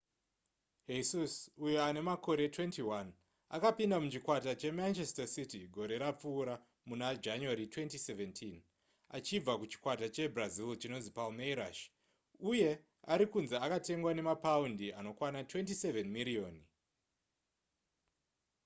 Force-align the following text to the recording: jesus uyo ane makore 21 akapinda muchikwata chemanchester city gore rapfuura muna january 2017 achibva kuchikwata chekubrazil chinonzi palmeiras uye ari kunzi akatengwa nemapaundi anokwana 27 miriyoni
jesus 0.87 1.33
uyo 1.65 1.79
ane 1.87 2.01
makore 2.09 2.43
21 2.55 3.07
akapinda 3.55 3.95
muchikwata 4.03 4.51
chemanchester 4.61 5.27
city 5.35 5.61
gore 5.75 5.95
rapfuura 6.03 6.55
muna 6.87 7.07
january 7.25 7.65
2017 7.75 8.61
achibva 9.17 9.53
kuchikwata 9.61 10.05
chekubrazil 10.15 10.67
chinonzi 10.81 11.09
palmeiras 11.17 11.77
uye 12.51 12.69
ari 13.13 13.25
kunzi 13.31 13.55
akatengwa 13.65 14.11
nemapaundi 14.17 14.87
anokwana 14.99 15.39
27 15.49 16.05
miriyoni 16.15 16.63